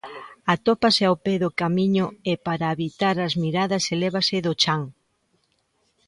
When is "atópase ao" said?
0.53-1.15